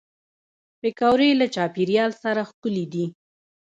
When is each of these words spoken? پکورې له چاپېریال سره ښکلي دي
پکورې 0.79 1.29
له 1.39 1.47
چاپېریال 1.55 2.11
سره 2.23 2.41
ښکلي 2.49 2.85
دي 2.93 3.05